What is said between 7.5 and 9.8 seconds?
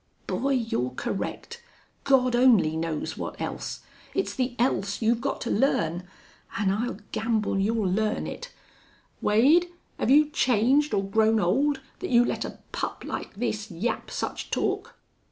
you'll learn it.... Wade,